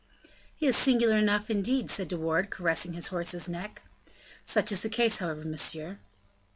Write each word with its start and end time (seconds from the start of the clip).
"He 0.55 0.65
is 0.65 0.75
singular 0.75 1.15
enough, 1.15 1.51
indeed," 1.51 1.91
said 1.91 2.07
De 2.07 2.17
Wardes, 2.17 2.47
caressing 2.49 2.93
his 2.93 3.09
horse's 3.09 3.47
neck. 3.47 3.83
"Such 4.43 4.71
is 4.71 4.81
the 4.81 4.89
case, 4.89 5.19
however, 5.19 5.45
monsieur." 5.45 5.99